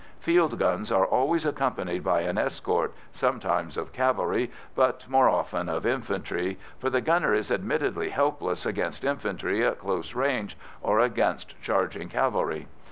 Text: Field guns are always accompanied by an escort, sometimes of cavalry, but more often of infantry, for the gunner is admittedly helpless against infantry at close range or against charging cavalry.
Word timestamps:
Field 0.19 0.57
guns 0.57 0.91
are 0.91 1.05
always 1.05 1.45
accompanied 1.45 2.03
by 2.03 2.21
an 2.21 2.35
escort, 2.35 2.91
sometimes 3.11 3.77
of 3.77 3.93
cavalry, 3.93 4.49
but 4.73 5.07
more 5.07 5.29
often 5.29 5.69
of 5.69 5.85
infantry, 5.85 6.57
for 6.79 6.89
the 6.89 7.01
gunner 7.01 7.35
is 7.35 7.51
admittedly 7.51 8.09
helpless 8.09 8.65
against 8.65 9.05
infantry 9.05 9.63
at 9.63 9.77
close 9.77 10.15
range 10.15 10.57
or 10.81 10.99
against 10.99 11.53
charging 11.61 12.09
cavalry. 12.09 12.67